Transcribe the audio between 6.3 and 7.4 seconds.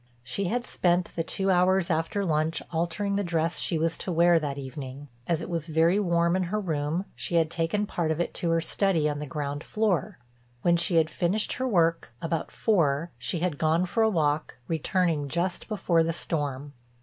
in her room she